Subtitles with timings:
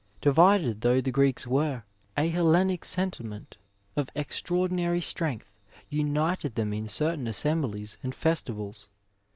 [0.19, 1.83] Divided though the Greeks were,
[2.17, 3.57] a Hellenic sentiment
[3.95, 5.59] of extra ordinary strength
[5.91, 8.89] united them in certain assemblies and festivals.